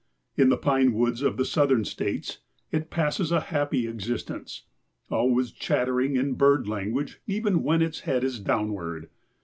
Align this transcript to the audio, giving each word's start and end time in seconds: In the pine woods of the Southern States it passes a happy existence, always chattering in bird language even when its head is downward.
In 0.35 0.49
the 0.49 0.57
pine 0.57 0.93
woods 0.93 1.21
of 1.21 1.37
the 1.37 1.45
Southern 1.45 1.85
States 1.85 2.39
it 2.71 2.89
passes 2.89 3.31
a 3.31 3.39
happy 3.39 3.87
existence, 3.87 4.63
always 5.11 5.51
chattering 5.51 6.15
in 6.15 6.33
bird 6.33 6.67
language 6.67 7.21
even 7.27 7.61
when 7.61 7.83
its 7.83 7.99
head 7.99 8.23
is 8.23 8.39
downward. 8.39 9.11